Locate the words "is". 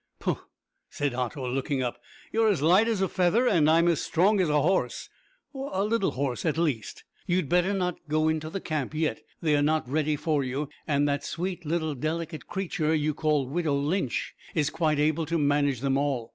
14.55-14.71